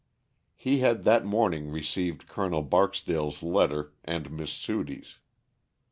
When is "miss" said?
4.31-4.49